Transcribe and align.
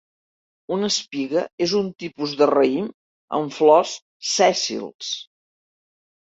Una 0.75 0.87
espiga 0.93 1.43
és 1.65 1.75
un 1.79 1.91
tipus 2.03 2.33
de 2.39 2.47
raïm 2.53 2.87
amb 3.41 3.55
flors 3.59 3.93
sèssils. 4.31 5.13